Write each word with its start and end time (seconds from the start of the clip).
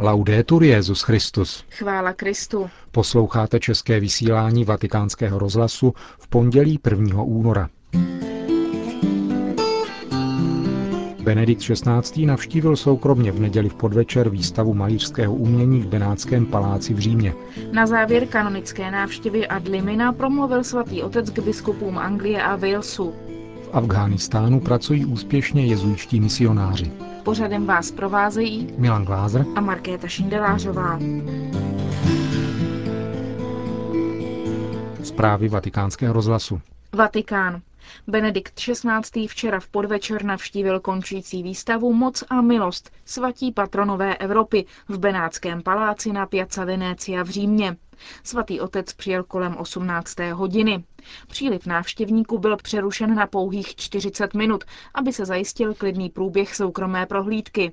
Laudetur 0.00 0.62
Jezus 0.62 1.02
Christus. 1.02 1.64
Chvála 1.70 2.12
Kristu. 2.12 2.70
Posloucháte 2.90 3.60
české 3.60 4.00
vysílání 4.00 4.64
Vatikánského 4.64 5.38
rozhlasu 5.38 5.94
v 6.18 6.28
pondělí 6.28 6.80
1. 6.90 7.22
února. 7.22 7.68
Benedikt 11.22 11.62
XVI. 11.62 12.26
navštívil 12.26 12.76
soukromně 12.76 13.32
v 13.32 13.40
neděli 13.40 13.68
v 13.68 13.74
podvečer 13.74 14.28
výstavu 14.28 14.74
malířského 14.74 15.34
umění 15.34 15.80
v 15.80 15.86
Benátském 15.86 16.46
paláci 16.46 16.94
v 16.94 16.98
Římě. 16.98 17.34
Na 17.72 17.86
závěr 17.86 18.26
kanonické 18.26 18.90
návštěvy 18.90 19.46
ad 19.46 19.68
limina 19.68 20.12
promluvil 20.12 20.64
svatý 20.64 21.02
otec 21.02 21.30
k 21.30 21.38
biskupům 21.38 21.98
Anglie 21.98 22.42
a 22.42 22.56
Walesu. 22.56 23.14
V 23.68 23.74
Afghánistánu 23.74 24.60
pracují 24.60 25.04
úspěšně 25.06 25.66
jezuičtí 25.66 26.20
misionáři. 26.20 26.92
Pořadem 27.22 27.66
vás 27.66 27.90
provázejí 27.90 28.74
Milan 28.78 29.04
Glázer 29.04 29.44
a 29.56 29.60
Markéta 29.60 30.08
Šindelářová. 30.08 30.98
Zprávy 35.02 35.48
vatikánského 35.48 36.12
rozhlasu. 36.12 36.60
Vatikán. 36.92 37.60
Benedikt 38.06 38.54
XVI. 38.54 39.26
včera 39.28 39.60
v 39.60 39.68
podvečer 39.68 40.24
navštívil 40.24 40.80
končící 40.80 41.42
výstavu 41.42 41.92
Moc 41.92 42.24
a 42.30 42.40
milost 42.40 42.90
svatí 43.04 43.52
patronové 43.52 44.16
Evropy 44.16 44.66
v 44.88 44.98
Benátském 44.98 45.62
paláci 45.62 46.12
na 46.12 46.26
Piazza 46.26 46.64
Venecia 46.64 47.22
v 47.22 47.28
Římě. 47.28 47.76
Svatý 48.24 48.60
otec 48.60 48.92
přijel 48.92 49.24
kolem 49.24 49.56
18. 49.56 50.14
hodiny. 50.32 50.84
Příliv 51.28 51.66
návštěvníků 51.66 52.38
byl 52.38 52.56
přerušen 52.56 53.14
na 53.14 53.26
pouhých 53.26 53.74
40 53.76 54.34
minut, 54.34 54.64
aby 54.94 55.12
se 55.12 55.24
zajistil 55.26 55.74
klidný 55.74 56.10
průběh 56.10 56.54
soukromé 56.56 57.06
prohlídky. 57.06 57.72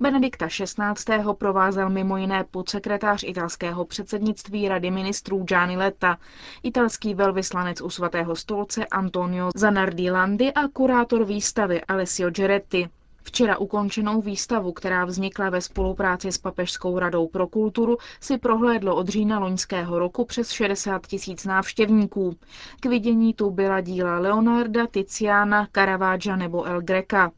Benedikta 0.00 0.46
XVI. 0.46 1.32
provázel 1.38 1.90
mimo 1.90 2.16
jiné 2.16 2.44
podsekretář 2.50 3.22
italského 3.26 3.84
předsednictví 3.84 4.68
Rady 4.68 4.90
ministrů 4.90 5.42
Gianni 5.44 5.76
Letta, 5.76 6.18
italský 6.62 7.14
velvyslanec 7.14 7.80
u 7.80 7.90
svatého 7.90 8.36
stolce 8.36 8.86
Antonio 8.86 9.50
Zanardi 9.54 10.10
a 10.54 10.68
kurátor 10.72 11.24
výstavy 11.24 11.84
Alessio 11.84 12.30
Geretti. 12.30 12.88
Včera 13.22 13.58
ukončenou 13.58 14.20
výstavu, 14.20 14.72
která 14.72 15.04
vznikla 15.04 15.50
ve 15.50 15.60
spolupráci 15.60 16.32
s 16.32 16.38
Papežskou 16.38 16.98
radou 16.98 17.28
pro 17.28 17.46
kulturu, 17.46 17.96
si 18.20 18.38
prohlédlo 18.38 18.96
od 18.96 19.08
října 19.08 19.38
loňského 19.38 19.98
roku 19.98 20.24
přes 20.24 20.50
60 20.50 21.06
tisíc 21.06 21.44
návštěvníků. 21.44 22.36
K 22.80 22.86
vidění 22.86 23.34
tu 23.34 23.50
byla 23.50 23.80
díla 23.80 24.18
Leonarda, 24.18 24.86
Tiziana, 24.86 25.68
Caravaggia 25.72 26.36
nebo 26.36 26.64
El 26.64 26.80
Greca. 26.82 27.30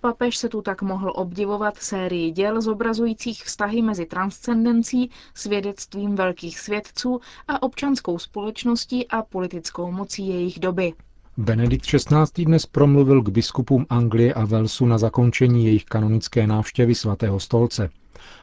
Papež 0.00 0.36
se 0.36 0.48
tu 0.48 0.62
tak 0.62 0.82
mohl 0.82 1.12
obdivovat 1.14 1.78
sérii 1.78 2.30
děl 2.30 2.60
zobrazujících 2.60 3.44
vztahy 3.44 3.82
mezi 3.82 4.06
transcendencí, 4.06 5.10
svědectvím 5.34 6.14
velkých 6.14 6.58
svědců 6.58 7.20
a 7.48 7.62
občanskou 7.62 8.18
společností 8.18 9.08
a 9.08 9.22
politickou 9.22 9.90
mocí 9.90 10.28
jejich 10.28 10.58
doby. 10.58 10.92
Benedikt 11.36 11.86
XVI. 11.86 12.44
dnes 12.44 12.66
promluvil 12.66 13.22
k 13.22 13.28
biskupům 13.28 13.86
Anglie 13.90 14.34
a 14.34 14.44
Velsu 14.44 14.86
na 14.86 14.98
zakončení 14.98 15.66
jejich 15.66 15.84
kanonické 15.84 16.46
návštěvy 16.46 16.94
svatého 16.94 17.40
stolce. 17.40 17.90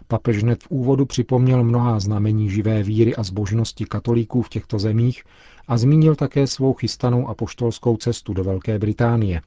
Papež 0.07 0.43
hned 0.43 0.63
v 0.63 0.71
úvodu 0.71 1.05
připomněl 1.05 1.63
mnohá 1.63 1.99
znamení 1.99 2.49
živé 2.49 2.83
víry 2.83 3.15
a 3.15 3.23
zbožnosti 3.23 3.85
katolíků 3.85 4.41
v 4.41 4.49
těchto 4.49 4.79
zemích 4.79 5.23
a 5.67 5.77
zmínil 5.77 6.15
také 6.15 6.47
svou 6.47 6.73
chystanou 6.73 7.27
apoštolskou 7.27 7.97
cestu 7.97 8.33
do 8.33 8.43
Velké 8.43 8.79
Británie. 8.79 9.41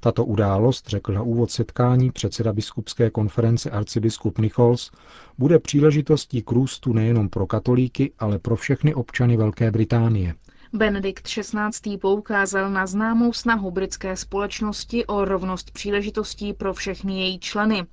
Tato 0.00 0.24
událost, 0.24 0.88
řekl 0.88 1.12
na 1.12 1.22
úvod 1.22 1.50
setkání 1.50 2.10
předseda 2.10 2.52
biskupské 2.52 3.10
konference 3.10 3.70
arcibiskup 3.70 4.38
Nichols, 4.38 4.90
bude 5.38 5.58
příležitostí 5.58 6.42
k 6.42 6.52
růstu 6.52 6.92
nejenom 6.92 7.28
pro 7.28 7.46
katolíky, 7.46 8.12
ale 8.18 8.38
pro 8.38 8.56
všechny 8.56 8.94
občany 8.94 9.36
Velké 9.36 9.70
Británie. 9.70 10.34
Benedikt 10.72 11.28
XVI. 11.28 11.98
poukázal 11.98 12.70
na 12.70 12.86
známou 12.86 13.32
snahu 13.32 13.70
britské 13.70 14.16
společnosti 14.16 15.06
o 15.06 15.24
rovnost 15.24 15.70
příležitostí 15.70 16.52
pro 16.52 16.74
všechny 16.74 17.20
její 17.20 17.38
členy. 17.38 17.86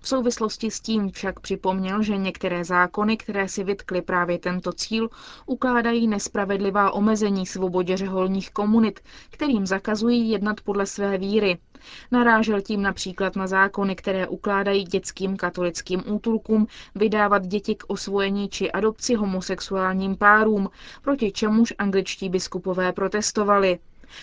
V 0.00 0.08
souvislosti 0.08 0.70
s 0.70 0.80
tím 0.80 1.10
však 1.10 1.40
připomněl, 1.40 2.02
že 2.02 2.16
některé 2.16 2.64
zákony, 2.64 3.16
které 3.16 3.48
si 3.48 3.64
vytkly 3.64 4.02
právě 4.02 4.38
tento 4.38 4.72
cíl, 4.72 5.08
ukládají 5.46 6.08
nespravedlivá 6.08 6.90
omezení 6.90 7.46
svobodě 7.46 7.96
řeholních 7.96 8.50
komunit, 8.50 9.00
kterým 9.30 9.66
zakazují 9.66 10.30
jednat 10.30 10.60
podle 10.60 10.86
své 10.86 11.18
víry. 11.18 11.58
Narážel 12.10 12.60
tím 12.60 12.82
například 12.82 13.36
na 13.36 13.46
zákony, 13.46 13.96
které 13.96 14.28
ukládají 14.28 14.84
dětským 14.84 15.36
katolickým 15.36 16.02
útulkům 16.06 16.66
vydávat 16.94 17.46
děti 17.46 17.74
k 17.74 17.84
osvojení 17.86 18.48
či 18.48 18.72
adopci 18.72 19.14
homosexuálním 19.14 20.16
párům, 20.16 20.68
proti 21.02 21.32
čemuž 21.32 21.74
angličtí 21.78 22.28
biskupové 22.28 22.92
protestovali. 22.92 23.78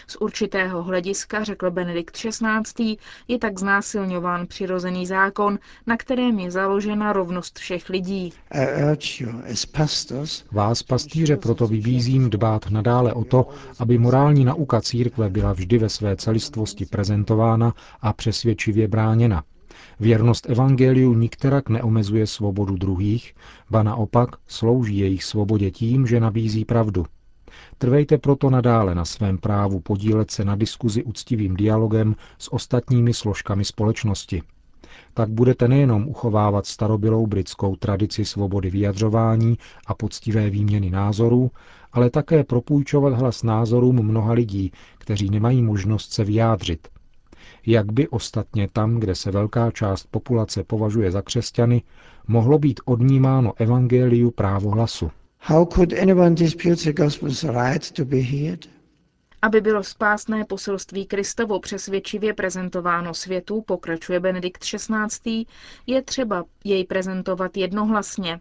Z 0.07 0.15
určitého 0.15 0.83
hlediska, 0.83 1.43
řekl 1.43 1.71
Benedikt 1.71 2.17
XVI., 2.17 2.97
je 3.27 3.39
tak 3.39 3.59
znásilňován 3.59 4.47
přirozený 4.47 5.07
zákon, 5.07 5.59
na 5.87 5.97
kterém 5.97 6.39
je 6.39 6.51
založena 6.51 7.13
rovnost 7.13 7.59
všech 7.59 7.89
lidí. 7.89 8.33
Vás, 10.51 10.83
pastýře, 10.83 11.37
proto 11.37 11.67
vybízím 11.67 12.29
dbát 12.29 12.69
nadále 12.69 13.13
o 13.13 13.23
to, 13.23 13.47
aby 13.79 13.97
morální 13.97 14.45
nauka 14.45 14.81
církve 14.81 15.29
byla 15.29 15.53
vždy 15.53 15.77
ve 15.77 15.89
své 15.89 16.15
celistvosti 16.15 16.85
prezentována 16.85 17.73
a 18.01 18.13
přesvědčivě 18.13 18.87
bráněna. 18.87 19.43
Věrnost 19.99 20.49
evangeliu 20.49 21.13
nikterak 21.13 21.69
neomezuje 21.69 22.27
svobodu 22.27 22.75
druhých, 22.75 23.35
ba 23.69 23.83
naopak 23.83 24.29
slouží 24.47 24.97
jejich 24.97 25.23
svobodě 25.23 25.71
tím, 25.71 26.07
že 26.07 26.19
nabízí 26.19 26.65
pravdu. 26.65 27.05
Trvejte 27.83 28.17
proto 28.17 28.49
nadále 28.49 28.95
na 28.95 29.05
svém 29.05 29.37
právu 29.37 29.79
podílet 29.79 30.31
se 30.31 30.45
na 30.45 30.55
diskuzi 30.55 31.03
úctivým 31.03 31.55
dialogem 31.55 32.15
s 32.37 32.53
ostatními 32.53 33.13
složkami 33.13 33.65
společnosti. 33.65 34.41
Tak 35.13 35.29
budete 35.29 35.67
nejenom 35.67 36.07
uchovávat 36.07 36.65
starobylou 36.65 37.27
britskou 37.27 37.75
tradici 37.75 38.25
svobody 38.25 38.69
vyjadřování 38.69 39.57
a 39.87 39.93
poctivé 39.93 40.49
výměny 40.49 40.89
názorů, 40.89 41.51
ale 41.93 42.09
také 42.09 42.43
propůjčovat 42.43 43.13
hlas 43.13 43.43
názorům 43.43 44.05
mnoha 44.05 44.33
lidí, 44.33 44.71
kteří 44.97 45.29
nemají 45.29 45.61
možnost 45.61 46.13
se 46.13 46.23
vyjádřit. 46.23 46.87
Jak 47.65 47.91
by 47.91 48.07
ostatně 48.07 48.67
tam, 48.73 48.95
kde 48.95 49.15
se 49.15 49.31
velká 49.31 49.71
část 49.71 50.07
populace 50.11 50.63
považuje 50.63 51.11
za 51.11 51.21
křesťany, 51.21 51.81
mohlo 52.27 52.59
být 52.59 52.79
odnímáno 52.85 53.53
evangeliu 53.57 54.31
právo 54.31 54.69
hlasu. 54.69 55.11
How 55.45 55.65
could 55.65 55.93
anyone 55.93 56.35
dispute 56.35 56.83
the 56.83 56.93
gospel's 56.93 57.43
right 57.43 57.91
to 57.91 58.05
be 58.05 58.21
heard? 58.21 58.65
Aby 59.41 59.61
bylo 59.61 59.83
spásné 59.83 60.45
poselství 60.45 61.05
Kristovo 61.05 61.59
přesvědčivě 61.59 62.33
prezentováno 62.33 63.13
světu, 63.13 63.61
pokračuje 63.61 64.19
Benedikt 64.19 64.63
XVI., 64.63 65.45
je 65.87 66.01
třeba 66.01 66.43
jej 66.63 66.85
prezentovat 66.85 67.57
jednohlasně, 67.57 68.39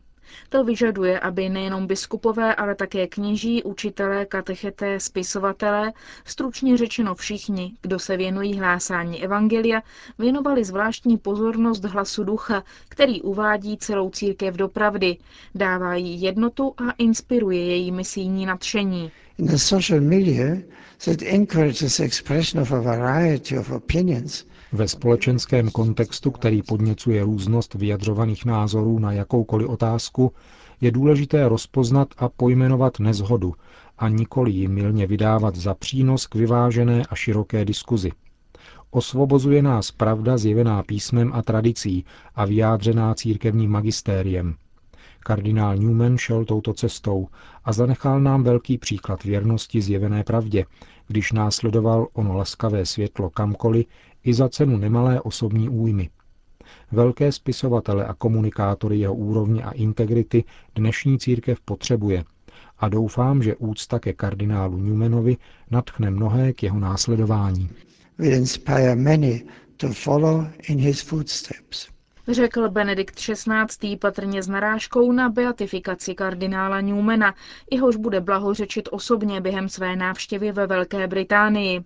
to 0.49 0.65
vyžaduje, 0.65 1.21
aby 1.21 1.49
nejenom 1.49 1.87
biskupové, 1.87 2.55
ale 2.55 2.75
také 2.75 3.07
kněží, 3.07 3.63
učitelé, 3.63 4.27
katecheté, 4.27 5.01
spisovatelé, 5.01 5.93
stručně 6.25 6.77
řečeno 6.77 7.15
všichni, 7.15 7.75
kdo 7.83 7.99
se 7.99 8.17
věnují 8.17 8.59
hlásání 8.59 9.25
Evangelia, 9.25 9.83
věnovali 10.19 10.65
zvláštní 10.65 11.19
pozornost 11.19 11.85
hlasu 11.85 12.25
ducha, 12.25 12.65
který 12.89 13.23
uvádí 13.23 13.79
celou 13.79 14.11
církev 14.11 14.55
do 14.55 14.69
pravdy, 14.69 15.17
dává 15.55 15.95
jí 15.95 16.23
jednotu 16.23 16.75
a 16.89 16.91
inspiruje 16.99 17.67
její 17.67 17.93
misijní 17.93 18.47
nadšení. 18.47 19.13
In 19.39 19.47
the 19.47 19.59
social 19.59 20.01
that 21.05 21.23
encourages 21.23 22.01
expression 22.01 22.63
of 22.63 22.73
a 22.73 22.81
variety 22.81 23.59
of 23.59 23.71
opinions 23.71 24.45
ve 24.73 24.89
společenském 24.89 25.71
kontextu, 25.71 26.31
který 26.31 26.63
podněcuje 26.63 27.25
různost 27.25 27.75
vyjadřovaných 27.75 28.45
názorů 28.45 28.99
na 28.99 29.13
jakoukoliv 29.13 29.69
otázku, 29.69 30.33
je 30.81 30.91
důležité 30.91 31.49
rozpoznat 31.49 32.09
a 32.19 32.29
pojmenovat 32.29 33.01
nezhodu 33.01 33.55
a 33.99 34.09
nikoli 34.09 34.51
ji 34.51 34.69
milně 34.69 35.07
vydávat 35.07 35.57
za 35.57 35.75
přínos 35.75 36.27
k 36.27 36.35
vyvážené 36.35 37.03
a 37.11 37.15
široké 37.15 37.65
diskuzi. 37.65 38.11
Osvobozuje 38.91 39.63
nás 39.63 39.91
pravda 39.91 40.39
zjevená 40.39 40.83
písmem 40.83 41.33
a 41.35 41.43
tradicí 41.43 42.05
a 42.35 42.45
vyjádřená 42.45 43.15
církevním 43.15 43.71
magistériem. 43.71 44.55
Kardinál 45.23 45.77
Newman 45.77 46.19
šel 46.19 46.45
touto 46.45 46.73
cestou 46.73 47.29
a 47.65 47.73
zanechal 47.73 48.21
nám 48.21 48.43
velký 48.43 48.79
příklad 48.79 49.25
věrnosti 49.25 49.83
zjevené 49.83 50.25
pravdě, 50.25 50.65
když 51.09 51.33
následoval 51.33 52.09
ono 52.13 52.37
laskavé 52.37 52.87
světlo 52.87 53.31
kamkoliv 53.31 53.87
i 54.25 54.35
za 54.35 54.49
cenu 54.49 54.77
nemalé 54.77 55.21
osobní 55.21 55.69
újmy. 55.69 56.11
Velké 56.93 57.33
spisovatele 57.33 58.07
a 58.07 58.15
komunikátory 58.15 58.99
jeho 58.99 59.15
úrovně 59.15 59.63
a 59.63 59.71
integrity 59.71 60.45
dnešní 60.75 61.19
církev 61.19 61.61
potřebuje 61.61 62.25
a 62.79 62.89
doufám, 62.89 63.43
že 63.43 63.57
úcta 63.57 63.99
ke 63.99 64.13
kardinálu 64.13 64.79
Newmanovi 64.79 65.37
natchne 65.71 66.11
mnohé 66.11 66.53
k 66.53 66.63
jeho 66.63 66.81
následování. 66.81 67.71
Řekl 72.29 72.69
Benedikt 72.69 73.15
XVI. 73.15 73.97
patrně 73.97 74.43
s 74.43 74.49
narážkou 74.49 75.13
na 75.13 75.29
beatifikaci 75.29 76.15
kardinála 76.15 76.81
Newmana, 76.81 77.35
jehož 77.71 77.97
bude 77.97 78.21
blahořečit 78.21 78.89
osobně 78.93 79.41
během 79.41 79.69
své 79.69 79.97
návštěvy 79.97 80.53
ve 80.53 80.67
Velké 80.67 81.07
Británii. 81.07 81.85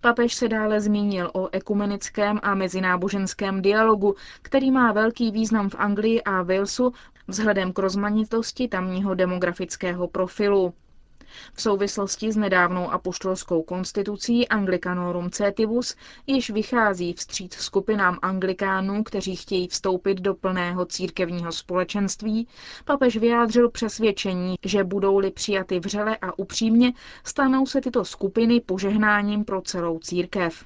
Papež 0.00 0.34
se 0.34 0.48
dále 0.48 0.80
zmínil 0.80 1.30
o 1.34 1.48
ekumenickém 1.52 2.40
a 2.42 2.54
mezináboženském 2.54 3.62
dialogu, 3.62 4.14
který 4.42 4.70
má 4.70 4.92
velký 4.92 5.30
význam 5.30 5.70
v 5.70 5.74
Anglii 5.74 6.22
a 6.22 6.42
Walesu 6.42 6.92
vzhledem 7.28 7.72
k 7.72 7.78
rozmanitosti 7.78 8.68
tamního 8.68 9.14
demografického 9.14 10.08
profilu. 10.08 10.74
V 11.54 11.62
souvislosti 11.62 12.32
s 12.32 12.36
nedávnou 12.36 12.90
apoštolskou 12.90 13.62
konstitucí 13.62 14.48
Anglicanorum 14.48 15.30
Cetibus 15.30 15.96
již 16.26 16.50
vychází 16.50 17.12
vstříc 17.12 17.54
skupinám 17.54 18.18
anglikánů, 18.22 19.02
kteří 19.04 19.36
chtějí 19.36 19.68
vstoupit 19.68 20.20
do 20.20 20.34
plného 20.34 20.86
církevního 20.86 21.52
společenství, 21.52 22.48
papež 22.84 23.16
vyjádřil 23.16 23.70
přesvědčení, 23.70 24.56
že 24.64 24.84
budou-li 24.84 25.30
přijaty 25.30 25.80
vřele 25.80 26.16
a 26.16 26.38
upřímně, 26.38 26.92
stanou 27.24 27.66
se 27.66 27.80
tyto 27.80 28.04
skupiny 28.04 28.60
požehnáním 28.60 29.44
pro 29.44 29.62
celou 29.62 29.98
církev. 29.98 30.64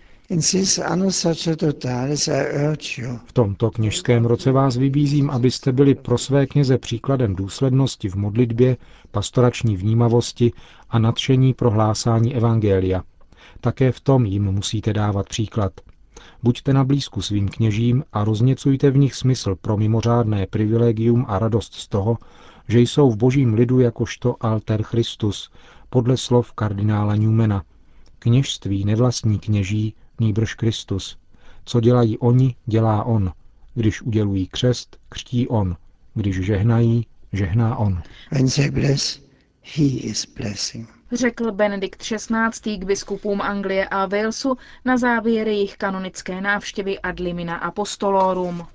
V 3.26 3.32
tomto 3.32 3.70
kněžském 3.70 4.24
roce 4.24 4.52
vás 4.52 4.76
vybízím, 4.76 5.30
abyste 5.30 5.72
byli 5.72 5.94
pro 5.94 6.18
své 6.18 6.46
kněze 6.46 6.78
příkladem 6.78 7.36
důslednosti 7.36 8.08
v 8.08 8.14
modlitbě, 8.14 8.76
pastorační 9.10 9.76
vnímavosti 9.76 10.52
a 10.90 10.98
nadšení 10.98 11.54
pro 11.54 11.70
hlásání 11.70 12.34
evangelia. 12.34 13.02
Také 13.60 13.92
v 13.92 14.00
tom 14.00 14.24
jim 14.24 14.44
musíte 14.44 14.92
dávat 14.92 15.28
příklad. 15.28 15.72
Buďte 16.42 16.72
na 16.72 16.84
blízku 16.84 17.22
svým 17.22 17.48
kněžím 17.48 18.04
a 18.12 18.24
rozněcujte 18.24 18.90
v 18.90 18.96
nich 18.96 19.14
smysl 19.14 19.54
pro 19.60 19.76
mimořádné 19.76 20.46
privilegium 20.46 21.24
a 21.28 21.38
radost 21.38 21.74
z 21.74 21.88
toho, 21.88 22.18
že 22.68 22.80
jsou 22.80 23.10
v 23.10 23.16
božím 23.16 23.54
lidu 23.54 23.80
jakožto 23.80 24.36
alter 24.40 24.82
Christus, 24.82 25.50
podle 25.88 26.16
slov 26.16 26.52
kardinála 26.52 27.16
Newmana. 27.16 27.62
Kněžství 28.18 28.84
nevlastní 28.84 29.38
kněží, 29.38 29.94
nýbrž 30.20 30.54
Kristus. 30.54 31.18
Co 31.64 31.80
dělají 31.80 32.18
oni, 32.18 32.56
dělá 32.66 33.04
on. 33.04 33.32
Když 33.74 34.02
udělují 34.02 34.46
křest, 34.46 34.96
křtí 35.08 35.48
on. 35.48 35.76
Když 36.14 36.40
žehnají, 36.40 37.06
žehná 37.32 37.76
on. 37.76 38.02
Řekl 41.12 41.52
Benedikt 41.52 42.02
XVI. 42.02 42.78
k 42.78 42.84
biskupům 42.84 43.40
Anglie 43.40 43.88
a 43.88 44.06
Walesu 44.06 44.56
na 44.84 44.96
závěr 44.96 45.48
jejich 45.48 45.76
kanonické 45.76 46.40
návštěvy 46.40 46.98
ad 46.98 47.20
limina 47.20 47.56
apostolorum. 47.56 48.66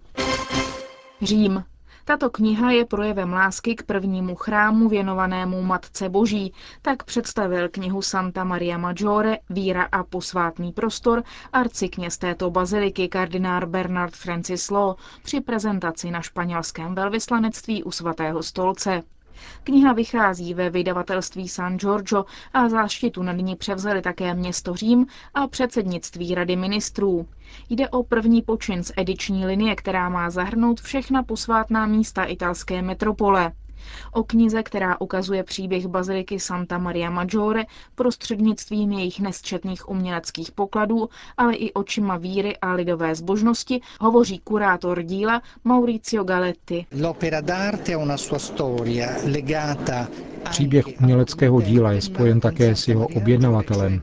Řím. 1.21 1.63
Tato 2.07 2.30
kniha 2.30 2.72
je 2.72 2.86
projevem 2.86 3.34
lásky 3.34 3.75
k 3.75 3.84
prvnímu 3.84 4.36
chrámu 4.36 4.90
věnovanému 4.90 5.62
Matce 5.62 6.10
Boží. 6.10 6.54
Tak 6.81 7.04
představil 7.04 7.69
knihu 7.69 8.02
Santa 8.02 8.44
Maria 8.44 8.78
Maggiore, 8.78 9.38
Víra 9.50 9.84
a 9.92 10.04
posvátný 10.04 10.72
prostor, 10.72 11.24
arcikněz 11.54 12.18
této 12.18 12.50
baziliky 12.52 13.07
kardinár 13.07 13.66
Bernard 13.66 14.13
Francis 14.16 14.69
Law 14.72 14.96
při 15.24 15.42
prezentaci 15.42 16.12
na 16.12 16.22
španělském 16.22 16.96
velvyslanectví 16.96 17.84
u 17.84 17.92
svatého 17.92 18.44
stolce. 18.44 19.02
Kniha 19.64 19.94
vychází 19.94 20.54
ve 20.54 20.70
vydavatelství 20.70 21.48
San 21.48 21.78
Giorgio 21.78 22.26
a 22.54 22.70
záštitu 22.70 23.24
nad 23.24 23.32
ní 23.34 23.56
převzali 23.56 24.02
také 24.02 24.34
město 24.34 24.76
Řím 24.76 25.06
a 25.34 25.48
předsednictví 25.48 26.36
Rady 26.36 26.56
ministrů. 26.56 27.28
Jde 27.70 27.90
o 27.90 28.04
první 28.04 28.42
počin 28.42 28.84
z 28.84 28.92
ediční 28.98 29.46
linie, 29.46 29.76
která 29.76 30.10
má 30.10 30.30
zahrnout 30.30 30.82
všechna 30.82 31.24
posvátná 31.24 31.86
místa 31.86 32.24
italské 32.24 32.82
metropole. 32.82 33.52
O 34.14 34.24
knize, 34.24 34.64
která 34.64 35.02
ukazuje 35.02 35.44
příběh 35.44 35.88
baziliky 35.88 36.40
Santa 36.40 36.78
Maria 36.78 37.10
Maggiore 37.10 37.64
prostřednictvím 37.96 38.92
jejich 38.92 39.20
nesčetných 39.20 39.90
uměleckých 39.90 40.52
pokladů, 40.52 41.10
ale 41.38 41.56
i 41.56 41.74
očima 41.74 42.18
víry 42.18 42.58
a 42.58 42.74
lidové 42.74 43.16
zbožnosti, 43.16 43.82
hovoří 44.02 44.40
kurátor 44.40 45.04
díla 45.04 45.42
Maurizio 45.64 46.24
Galetti. 46.24 46.86
Příběh 50.50 50.86
uměleckého 51.02 51.62
díla 51.62 51.92
je 51.92 52.02
spojen 52.02 52.40
také 52.40 52.76
s 52.76 52.88
jeho 52.88 53.08
objednavatelem, 53.08 54.02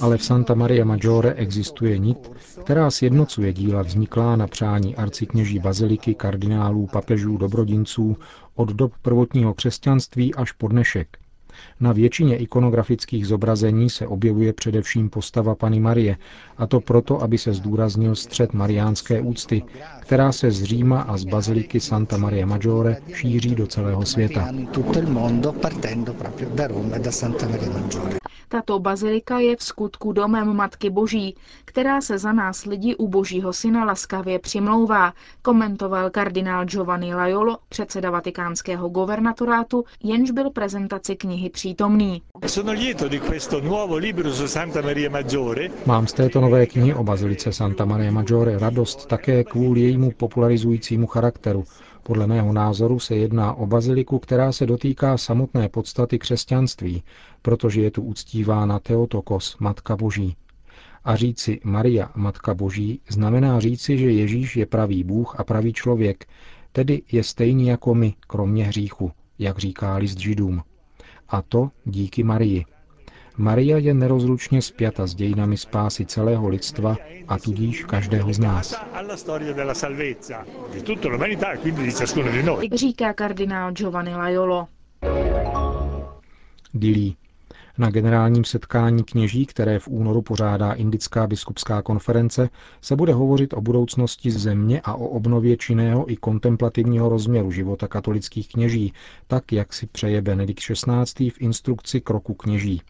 ale 0.00 0.16
v 0.16 0.24
Santa 0.24 0.54
Maria 0.54 0.84
Maggiore 0.84 1.32
existuje 1.32 1.98
nit, 1.98 2.30
která 2.64 2.90
sjednocuje 2.90 3.52
díla 3.52 3.82
vzniklá 3.82 4.36
na 4.36 4.46
přání 4.46 4.96
arcikněží 4.96 5.58
baziliky, 5.58 6.14
kardinálů, 6.14 6.86
papežů, 6.86 7.36
dobrodinců 7.36 8.16
od 8.54 8.68
dob 8.72 8.92
prvotního 9.02 9.54
křesťanství 9.54 10.34
až 10.34 10.52
po 10.52 10.68
dnešek. 10.68 11.18
Na 11.80 11.92
většině 11.92 12.36
ikonografických 12.36 13.26
zobrazení 13.26 13.90
se 13.90 14.06
objevuje 14.06 14.52
především 14.52 15.10
postava 15.10 15.54
Pany 15.54 15.80
Marie, 15.80 16.16
a 16.58 16.66
to 16.66 16.80
proto, 16.80 17.22
aby 17.22 17.38
se 17.38 17.52
zdůraznil 17.52 18.14
střed 18.14 18.52
mariánské 18.52 19.20
úcty, 19.20 19.62
která 20.00 20.32
se 20.32 20.50
z 20.50 20.62
Říma 20.62 21.00
a 21.00 21.16
z 21.16 21.24
baziliky 21.24 21.80
Santa 21.80 22.16
Maria 22.16 22.46
Maggiore 22.46 22.96
šíří 23.14 23.54
do 23.54 23.66
celého 23.66 24.06
světa. 24.06 24.48
Tato 28.48 28.78
bazilika 28.78 29.38
je 29.38 29.56
v 29.56 29.62
skutku 29.62 30.12
domem 30.12 30.56
Matky 30.56 30.90
Boží, 30.90 31.36
která 31.64 32.00
se 32.00 32.18
za 32.18 32.32
nás 32.32 32.64
lidi 32.64 32.96
u 32.96 33.08
Božího 33.08 33.52
syna 33.52 33.84
laskavě 33.84 34.38
přimlouvá, 34.38 35.12
komentoval 35.42 36.10
kardinál 36.10 36.64
Giovanni 36.64 37.14
Laiolo, 37.14 37.58
předseda 37.68 38.10
vatikánského 38.10 38.88
governatorátu, 38.88 39.84
jenž 40.02 40.30
byl 40.30 40.50
prezentaci 40.50 41.16
knihy 41.16 41.43
přítomný. 41.50 42.22
Mám 45.86 46.06
z 46.06 46.12
této 46.12 46.40
nové 46.40 46.66
knihy 46.66 46.94
o 46.94 47.04
bazilice 47.04 47.52
Santa 47.52 47.84
Maria 47.84 48.10
Maggiore 48.10 48.58
radost 48.58 49.06
také 49.06 49.44
kvůli 49.44 49.80
jejímu 49.80 50.10
popularizujícímu 50.10 51.06
charakteru, 51.06 51.64
podle 52.02 52.26
mého 52.26 52.52
názoru 52.52 52.98
se 52.98 53.16
jedná 53.16 53.54
o 53.54 53.66
baziliku, 53.66 54.18
která 54.18 54.52
se 54.52 54.66
dotýká 54.66 55.18
samotné 55.18 55.68
podstaty 55.68 56.18
křesťanství, 56.18 57.02
protože 57.42 57.82
je 57.82 57.90
tu 57.90 58.02
uctívána 58.02 58.78
Teotokos, 58.78 59.56
Matka 59.60 59.96
Boží. 59.96 60.36
A 61.04 61.16
říci 61.16 61.60
Maria, 61.64 62.10
Matka 62.14 62.54
Boží, 62.54 63.00
znamená 63.08 63.60
říci, 63.60 63.98
že 63.98 64.10
Ježíš 64.10 64.56
je 64.56 64.66
pravý 64.66 65.04
Bůh 65.04 65.40
a 65.40 65.44
pravý 65.44 65.72
člověk, 65.72 66.26
tedy 66.72 67.02
je 67.12 67.24
stejný 67.24 67.66
jako 67.66 67.94
my, 67.94 68.14
kromě 68.26 68.64
hříchu, 68.64 69.12
jak 69.38 69.58
říká 69.58 69.96
list 69.96 70.18
Židům. 70.18 70.62
A 71.34 71.42
to 71.42 71.70
díky 71.84 72.22
Marii. 72.22 72.64
Maria 73.36 73.78
je 73.78 73.94
nerozlučně 73.94 74.62
spjata 74.62 75.06
s 75.06 75.14
dějinami 75.14 75.56
spásy 75.56 76.06
celého 76.06 76.48
lidstva 76.48 76.96
a 77.28 77.38
tudíž 77.38 77.84
každého 77.84 78.32
z 78.32 78.38
nás. 78.38 78.74
Říká 82.74 83.12
kardinál 83.12 83.72
Giovanni 83.72 84.14
Laiolo. 84.14 84.68
Dilí. 86.74 87.16
Na 87.78 87.90
generálním 87.90 88.44
setkání 88.44 89.04
kněží, 89.04 89.46
které 89.46 89.78
v 89.78 89.88
únoru 89.88 90.22
pořádá 90.22 90.72
Indická 90.72 91.26
biskupská 91.26 91.82
konference, 91.82 92.48
se 92.80 92.96
bude 92.96 93.12
hovořit 93.12 93.52
o 93.52 93.60
budoucnosti 93.60 94.30
země 94.30 94.80
a 94.84 94.94
o 94.94 95.06
obnově 95.06 95.56
činného 95.56 96.12
i 96.12 96.16
kontemplativního 96.16 97.08
rozměru 97.08 97.50
života 97.50 97.88
katolických 97.88 98.48
kněží, 98.48 98.92
tak 99.26 99.52
jak 99.52 99.72
si 99.72 99.86
přeje 99.86 100.22
Benedikt 100.22 100.60
XVI. 100.60 101.30
v 101.30 101.40
instrukci 101.40 102.00
kroku 102.00 102.34
kněží 102.34 102.82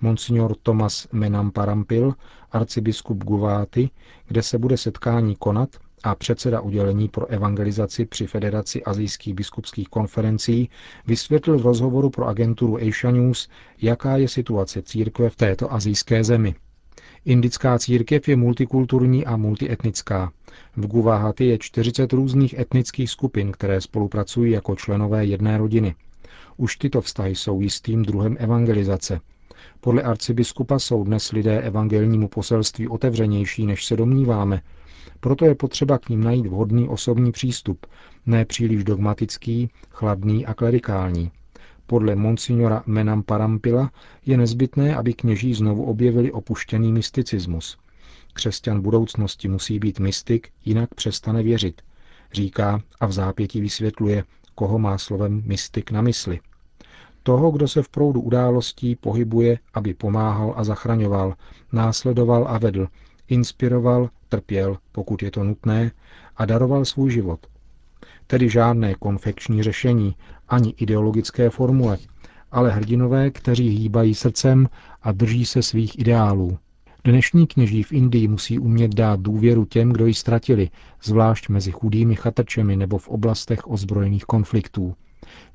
monsignor 0.00 0.54
Thomas 0.62 1.08
Parampil, 1.52 2.14
arcibiskup 2.52 3.24
Guváty, 3.24 3.90
kde 4.28 4.42
se 4.42 4.58
bude 4.58 4.76
setkání 4.76 5.36
konat 5.36 5.76
a 6.02 6.14
předseda 6.14 6.60
udělení 6.60 7.08
pro 7.08 7.26
evangelizaci 7.26 8.04
při 8.04 8.26
Federaci 8.26 8.84
azijských 8.84 9.34
biskupských 9.34 9.88
konferencí 9.88 10.70
vysvětlil 11.06 11.58
v 11.58 11.62
rozhovoru 11.62 12.10
pro 12.10 12.26
agenturu 12.26 12.76
Asia 12.76 13.10
News, 13.10 13.48
jaká 13.82 14.16
je 14.16 14.28
situace 14.28 14.82
církve 14.82 15.30
v 15.30 15.36
této 15.36 15.72
azijské 15.72 16.24
zemi. 16.24 16.54
Indická 17.24 17.78
církev 17.78 18.28
je 18.28 18.36
multikulturní 18.36 19.26
a 19.26 19.36
multietnická. 19.36 20.32
V 20.76 20.86
Guváhaty 20.86 21.46
je 21.46 21.58
40 21.58 22.12
různých 22.12 22.58
etnických 22.58 23.10
skupin, 23.10 23.52
které 23.52 23.80
spolupracují 23.80 24.52
jako 24.52 24.76
členové 24.76 25.24
jedné 25.24 25.58
rodiny. 25.58 25.94
Už 26.56 26.76
tyto 26.76 27.00
vztahy 27.00 27.34
jsou 27.34 27.60
jistým 27.60 28.02
druhem 28.02 28.36
evangelizace, 28.40 29.20
podle 29.80 30.02
arcibiskupa 30.02 30.78
jsou 30.78 31.04
dnes 31.04 31.32
lidé 31.32 31.60
evangelnímu 31.62 32.28
poselství 32.28 32.88
otevřenější, 32.88 33.66
než 33.66 33.84
se 33.84 33.96
domníváme. 33.96 34.62
Proto 35.20 35.44
je 35.44 35.54
potřeba 35.54 35.98
k 35.98 36.08
ním 36.08 36.24
najít 36.24 36.46
vhodný 36.46 36.88
osobní 36.88 37.32
přístup, 37.32 37.86
ne 38.26 38.44
příliš 38.44 38.84
dogmatický, 38.84 39.70
chladný 39.90 40.46
a 40.46 40.54
klerikální. 40.54 41.30
Podle 41.86 42.16
monsignora 42.16 42.82
Menam 42.86 43.22
Parampila 43.22 43.90
je 44.26 44.36
nezbytné, 44.36 44.96
aby 44.96 45.14
kněží 45.14 45.54
znovu 45.54 45.84
objevili 45.84 46.32
opuštěný 46.32 46.92
mysticismus. 46.92 47.78
Křesťan 48.32 48.80
budoucnosti 48.80 49.48
musí 49.48 49.78
být 49.78 50.00
mystik, 50.00 50.48
jinak 50.64 50.94
přestane 50.94 51.42
věřit. 51.42 51.82
Říká 52.32 52.82
a 53.00 53.06
v 53.06 53.12
zápěti 53.12 53.60
vysvětluje, 53.60 54.24
koho 54.54 54.78
má 54.78 54.98
slovem 54.98 55.42
mystik 55.46 55.90
na 55.90 56.02
mysli. 56.02 56.40
Toho, 57.22 57.50
kdo 57.50 57.68
se 57.68 57.82
v 57.82 57.88
proudu 57.88 58.20
událostí 58.20 58.96
pohybuje, 58.96 59.58
aby 59.74 59.94
pomáhal 59.94 60.54
a 60.56 60.64
zachraňoval, 60.64 61.34
následoval 61.72 62.46
a 62.48 62.58
vedl, 62.58 62.88
inspiroval, 63.28 64.10
trpěl, 64.28 64.76
pokud 64.92 65.22
je 65.22 65.30
to 65.30 65.44
nutné, 65.44 65.90
a 66.36 66.44
daroval 66.44 66.84
svůj 66.84 67.10
život. 67.10 67.46
Tedy 68.26 68.48
žádné 68.48 68.94
konfekční 68.94 69.62
řešení, 69.62 70.14
ani 70.48 70.74
ideologické 70.76 71.50
formule, 71.50 71.98
ale 72.52 72.70
hrdinové, 72.70 73.30
kteří 73.30 73.68
hýbají 73.68 74.14
srdcem 74.14 74.68
a 75.02 75.12
drží 75.12 75.44
se 75.46 75.62
svých 75.62 75.98
ideálů. 75.98 76.58
Dnešní 77.04 77.46
kněží 77.46 77.82
v 77.82 77.92
Indii 77.92 78.28
musí 78.28 78.58
umět 78.58 78.94
dát 78.94 79.20
důvěru 79.20 79.64
těm, 79.64 79.92
kdo 79.92 80.06
ji 80.06 80.14
ztratili, 80.14 80.70
zvlášť 81.02 81.48
mezi 81.48 81.72
chudými 81.72 82.16
chatrčemi 82.16 82.76
nebo 82.76 82.98
v 82.98 83.08
oblastech 83.08 83.70
ozbrojených 83.70 84.24
konfliktů. 84.24 84.94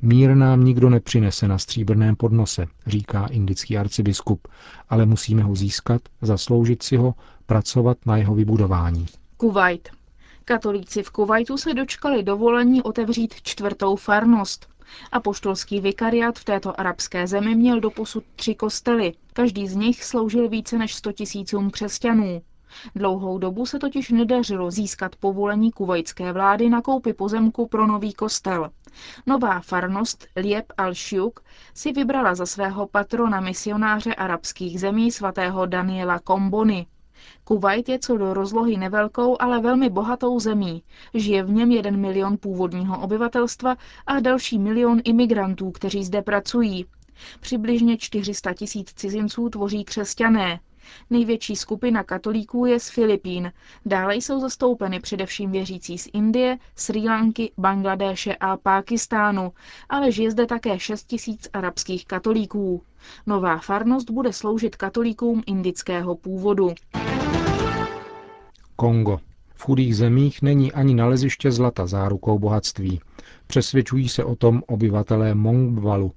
Mír 0.01 0.36
nám 0.36 0.63
nikdo 0.63 0.89
nepřinese 0.89 1.48
na 1.48 1.58
stříbrném 1.58 2.15
podnose, 2.15 2.65
říká 2.88 3.25
indický 3.25 3.77
arcibiskup, 3.77 4.48
ale 4.89 5.05
musíme 5.05 5.43
ho 5.43 5.55
získat, 5.55 6.01
zasloužit 6.22 6.84
si 6.84 6.98
ho, 6.98 7.15
pracovat 7.46 7.98
na 8.05 8.17
jeho 8.17 8.36
vybudování. 8.36 9.05
Kuwait. 9.38 9.89
Katolíci 10.46 11.03
v 11.03 11.10
Kuwaitu 11.10 11.58
se 11.58 11.74
dočkali 11.74 12.24
dovolení 12.24 12.82
otevřít 12.82 13.34
čtvrtou 13.43 13.96
farnost. 13.96 14.67
Apoštolský 15.12 15.79
vikariát 15.79 16.39
v 16.39 16.43
této 16.43 16.79
arabské 16.79 17.27
zemi 17.27 17.55
měl 17.55 17.79
doposud 17.79 18.24
tři 18.36 18.55
kostely. 18.55 19.13
Každý 19.34 19.67
z 19.67 19.75
nich 19.75 20.03
sloužil 20.03 20.50
více 20.50 20.77
než 20.77 20.96
100 20.96 21.12
tisícům 21.12 21.70
křesťanů. 21.72 22.41
Dlouhou 22.96 23.38
dobu 23.38 23.65
se 23.65 23.80
totiž 23.80 24.10
nedařilo 24.10 24.72
získat 24.72 25.15
povolení 25.15 25.72
kuvajské 25.72 26.34
vlády 26.34 26.70
na 26.70 26.82
koupi 26.82 27.13
pozemku 27.13 27.68
pro 27.68 27.88
nový 27.88 28.13
kostel. 28.13 28.70
Nová 29.25 29.60
farnost 29.60 30.27
Lieb 30.36 30.65
al-Shiuk 30.77 31.39
si 31.74 31.92
vybrala 31.92 32.36
za 32.36 32.46
svého 32.46 32.88
patrona 32.88 33.39
misionáře 33.42 34.15
arabských 34.15 34.80
zemí 34.80 35.12
svatého 35.12 35.65
Daniela 35.65 36.20
Kombony. 36.20 36.88
Kuwait 37.44 37.89
je 37.89 38.00
co 38.00 38.18
do 38.18 38.34
rozlohy 38.34 38.77
nevelkou, 38.77 39.38
ale 39.39 39.60
velmi 39.60 39.89
bohatou 39.89 40.39
zemí. 40.39 40.84
Žije 41.13 41.44
v 41.44 41.50
něm 41.51 41.72
jeden 41.72 41.98
milion 41.98 42.38
původního 42.38 43.01
obyvatelstva 43.01 43.75
a 44.08 44.20
další 44.20 44.60
milion 44.60 45.01
imigrantů, 45.03 45.72
kteří 45.72 46.03
zde 46.03 46.22
pracují. 46.22 46.86
Přibližně 47.39 47.98
400 47.98 48.53
tisíc 48.53 48.94
cizinců 48.94 49.50
tvoří 49.50 49.84
křesťané. 49.84 50.60
Největší 51.09 51.55
skupina 51.55 52.03
katolíků 52.03 52.65
je 52.65 52.79
z 52.79 52.89
Filipín. 52.89 53.51
Dále 53.85 54.15
jsou 54.15 54.39
zastoupeny 54.39 54.99
především 54.99 55.51
věřící 55.51 55.97
z 55.97 56.09
Indie, 56.13 56.57
Sri 56.75 56.99
Lanky, 56.99 57.51
Bangladéše 57.57 58.35
a 58.35 58.57
Pákistánu, 58.57 59.51
ale 59.89 60.11
žije 60.11 60.31
zde 60.31 60.45
také 60.45 60.79
6 60.79 61.03
tisíc 61.03 61.49
arabských 61.53 62.05
katolíků. 62.05 62.81
Nová 63.25 63.57
farnost 63.57 64.09
bude 64.09 64.33
sloužit 64.33 64.75
katolíkům 64.75 65.43
indického 65.45 66.15
původu. 66.15 66.71
Kongo. 68.75 69.19
V 69.55 69.63
chudých 69.63 69.95
zemích 69.95 70.41
není 70.41 70.71
ani 70.71 70.93
naleziště 70.93 71.51
zlata 71.51 71.87
zárukou 71.87 72.39
bohatství. 72.39 73.01
Přesvědčují 73.47 74.09
se 74.09 74.23
o 74.23 74.35
tom 74.35 74.63
obyvatelé 74.67 75.35
Mongbalu, 75.35 76.11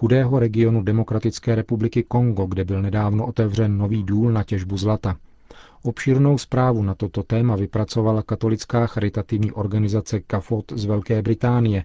chudého 0.00 0.38
regionu 0.38 0.82
Demokratické 0.82 1.54
republiky 1.54 2.02
Kongo, 2.02 2.46
kde 2.46 2.64
byl 2.64 2.82
nedávno 2.82 3.26
otevřen 3.26 3.78
nový 3.78 4.02
důl 4.02 4.32
na 4.32 4.42
těžbu 4.44 4.76
zlata. 4.76 5.16
Obšírnou 5.82 6.38
zprávu 6.38 6.82
na 6.82 6.94
toto 6.94 7.22
téma 7.22 7.56
vypracovala 7.56 8.22
katolická 8.22 8.86
charitativní 8.86 9.52
organizace 9.52 10.20
CAFOT 10.30 10.72
z 10.76 10.84
Velké 10.84 11.22
Británie. 11.22 11.84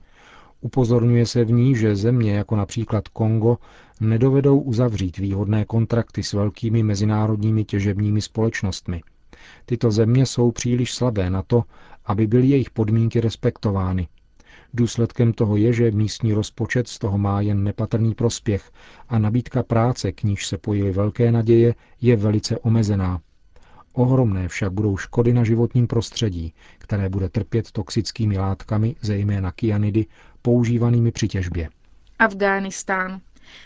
Upozorňuje 0.62 1.26
se 1.26 1.44
v 1.46 1.52
ní, 1.52 1.76
že 1.76 1.96
země 1.96 2.34
jako 2.34 2.56
například 2.56 3.08
Kongo 3.08 3.58
nedovedou 4.02 4.60
uzavřít 4.60 5.18
výhodné 5.18 5.66
kontrakty 5.66 6.24
s 6.24 6.34
velkými 6.34 6.84
mezinárodními 6.84 7.64
těžebními 7.66 8.22
společnostmi. 8.22 9.02
Tyto 9.66 9.92
země 9.92 10.26
jsou 10.26 10.52
příliš 10.52 10.94
slabé 10.94 11.30
na 11.30 11.42
to, 11.44 11.64
aby 12.06 12.28
byly 12.28 12.48
jejich 12.48 12.70
podmínky 12.70 13.22
respektovány. 13.22 14.08
Důsledkem 14.74 15.34
toho 15.34 15.58
je, 15.58 15.74
že 15.74 15.92
místní 15.92 16.34
rozpočet 16.34 16.88
z 16.88 17.00
toho 17.00 17.18
má 17.18 17.42
jen 17.42 17.64
nepatrný 17.64 18.16
prospěch 18.16 18.72
a 19.10 19.20
nabídka 19.20 19.64
práce, 19.64 20.12
k 20.12 20.24
níž 20.24 20.48
se 20.48 20.58
pojily 20.58 20.92
velké 20.92 21.32
naděje, 21.32 21.76
je 22.02 22.16
velice 22.16 22.60
omezená. 22.60 23.22
Ohromné 23.94 24.48
však 24.48 24.72
budou 24.72 24.98
škody 24.98 25.34
na 25.34 25.44
životním 25.44 25.88
prostředí, 25.88 26.54
které 26.78 27.10
bude 27.10 27.30
trpět 27.30 27.72
toxickými 27.72 28.38
látkami, 28.38 28.96
zejména 29.02 29.52
kyanidy, 29.52 30.06
používanými 30.42 31.12
při 31.12 31.28
těžbě. 31.28 31.70
Afghánistán. 32.20 33.22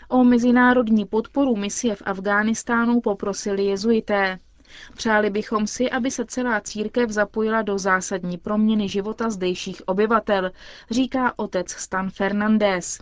O 0.08 0.24
mezinárodní 0.24 1.04
podporu 1.04 1.56
misie 1.56 1.94
v 1.94 2.02
Afghánistánu 2.06 3.00
poprosili 3.00 3.64
jezuité. 3.64 4.38
Přáli 4.96 5.30
bychom 5.30 5.66
si, 5.66 5.90
aby 5.90 6.10
se 6.10 6.24
celá 6.24 6.60
církev 6.60 7.10
zapojila 7.10 7.62
do 7.62 7.78
zásadní 7.78 8.38
proměny 8.38 8.88
života 8.88 9.30
zdejších 9.30 9.82
obyvatel, 9.86 10.50
říká 10.90 11.32
otec 11.36 11.70
Stan 11.70 12.10
Fernandez. 12.10 12.98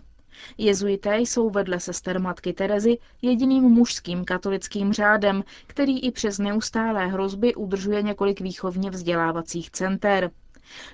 Jezuité 0.57 1.17
jsou 1.17 1.49
vedle 1.49 1.79
sester 1.79 2.21
matky 2.21 2.53
Terezy 2.53 2.97
jediným 3.21 3.63
mužským 3.63 4.25
katolickým 4.25 4.93
řádem, 4.93 5.43
který 5.67 5.99
i 5.99 6.11
přes 6.11 6.39
neustálé 6.39 7.07
hrozby 7.07 7.55
udržuje 7.55 8.01
několik 8.01 8.41
výchovně 8.41 8.89
vzdělávacích 8.89 9.71
center. 9.71 10.31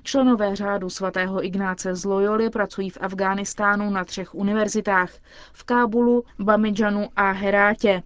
Členové 0.03 0.55
řádu 0.55 0.89
svatého 0.89 1.45
Ignáce 1.45 1.95
z 1.95 2.05
Loyoly 2.05 2.49
pracují 2.49 2.89
v 2.89 2.97
Afghánistánu 3.01 3.89
na 3.89 4.05
třech 4.05 4.35
univerzitách 4.35 5.11
v 5.53 5.63
Kábulu, 5.63 6.23
Bamidžanu 6.39 7.09
a 7.15 7.31
Herátě. 7.31 8.03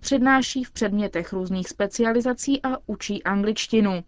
Přednáší 0.00 0.64
v 0.64 0.70
předmětech 0.70 1.32
různých 1.32 1.68
specializací 1.68 2.62
a 2.62 2.68
učí 2.86 3.22
angličtinu. 3.24 4.04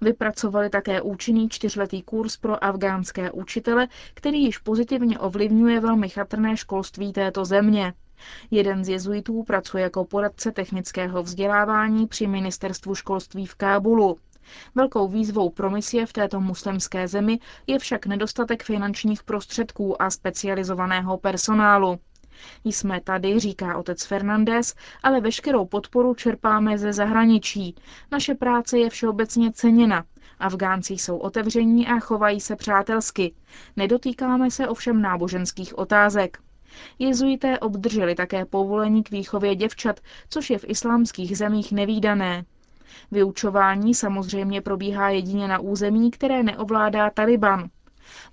Vypracovali 0.00 0.70
také 0.70 1.02
účinný 1.02 1.48
čtyřletý 1.48 2.02
kurz 2.02 2.36
pro 2.36 2.64
afgánské 2.64 3.30
učitele, 3.30 3.88
který 4.14 4.42
již 4.42 4.58
pozitivně 4.58 5.18
ovlivňuje 5.18 5.80
velmi 5.80 6.08
chatrné 6.08 6.56
školství 6.56 7.12
této 7.12 7.44
země. 7.44 7.94
Jeden 8.50 8.84
z 8.84 8.88
jezuitů 8.88 9.42
pracuje 9.42 9.82
jako 9.82 10.04
poradce 10.04 10.52
technického 10.52 11.22
vzdělávání 11.22 12.06
při 12.06 12.26
ministerstvu 12.26 12.94
školství 12.94 13.46
v 13.46 13.54
Kábulu. 13.54 14.16
Velkou 14.74 15.08
výzvou 15.08 15.50
pro 15.50 15.70
misie 15.70 16.06
v 16.06 16.12
této 16.12 16.40
muslimské 16.40 17.08
zemi 17.08 17.38
je 17.66 17.78
však 17.78 18.06
nedostatek 18.06 18.62
finančních 18.62 19.22
prostředků 19.22 20.02
a 20.02 20.10
specializovaného 20.10 21.18
personálu. 21.18 21.98
Jsme 22.64 23.00
tady, 23.00 23.38
říká 23.38 23.76
otec 23.78 24.04
Fernandez, 24.04 24.74
ale 25.02 25.20
veškerou 25.20 25.64
podporu 25.66 26.14
čerpáme 26.14 26.78
ze 26.78 26.92
zahraničí. 26.92 27.74
Naše 28.12 28.34
práce 28.34 28.78
je 28.78 28.90
všeobecně 28.90 29.52
ceněna. 29.52 30.04
Afgánci 30.38 30.92
jsou 30.94 31.16
otevření 31.16 31.86
a 31.86 32.00
chovají 32.00 32.40
se 32.40 32.56
přátelsky. 32.56 33.34
Nedotýkáme 33.76 34.50
se 34.50 34.68
ovšem 34.68 35.02
náboženských 35.02 35.78
otázek. 35.78 36.38
Jezuité 36.98 37.58
obdrželi 37.58 38.14
také 38.14 38.44
povolení 38.44 39.02
k 39.02 39.10
výchově 39.10 39.54
děvčat, 39.56 40.00
což 40.28 40.50
je 40.50 40.58
v 40.58 40.64
islámských 40.68 41.38
zemích 41.38 41.72
nevýdané. 41.72 42.44
Vyučování 43.10 43.94
samozřejmě 43.94 44.60
probíhá 44.60 45.08
jedině 45.08 45.48
na 45.48 45.58
území, 45.58 46.10
které 46.10 46.42
neovládá 46.42 47.10
Taliban. 47.10 47.68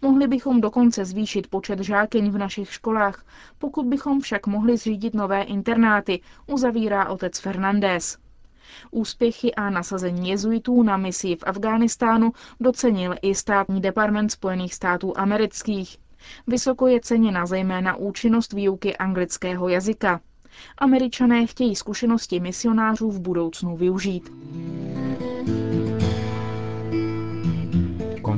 Mohli 0.02 0.28
bychom 0.28 0.62
dokonce 0.62 1.06
zvýšit 1.06 1.48
počet 1.48 1.80
žákyň 1.80 2.30
v 2.32 2.38
našich 2.38 2.74
školách, 2.74 3.26
pokud 3.58 3.86
bychom 3.86 4.22
však 4.22 4.48
mohli 4.48 4.78
zřídit 4.78 5.14
nové 5.14 5.42
internáty, 5.44 6.22
uzavírá 6.48 7.10
otec 7.10 7.40
Fernandez. 7.40 8.18
Úspěchy 8.92 9.56
a 9.56 9.70
nasazení 9.70 10.30
jezuitů 10.30 10.84
na 10.84 10.98
misi 10.98 11.36
v 11.36 11.44
Afghánistánu 11.46 12.32
docenil 12.60 13.16
i 13.22 13.36
státní 13.36 13.82
department 13.82 14.32
Spojených 14.32 14.74
států 14.74 15.14
amerických. 15.18 15.98
Vysoko 16.48 16.88
je 16.88 17.00
ceněna 17.00 17.46
zejména 17.46 17.96
účinnost 17.96 18.54
výuky 18.54 18.98
anglického 18.98 19.70
jazyka. 19.70 20.22
Američané 20.78 21.46
chtějí 21.46 21.76
zkušenosti 21.76 22.40
misionářů 22.40 23.12
v 23.12 23.20
budoucnu 23.20 23.78
využít. 23.78 24.32